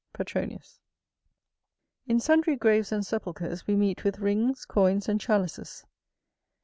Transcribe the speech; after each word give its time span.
Petron. 0.15 0.57
In 2.07 2.19
sundry 2.19 2.55
graves 2.55 2.91
and 2.91 3.05
sepulchres 3.05 3.67
we 3.67 3.75
meet 3.75 4.03
with 4.03 4.17
rings, 4.17 4.65
coins, 4.65 5.07
and 5.07 5.21
chalices. 5.21 5.85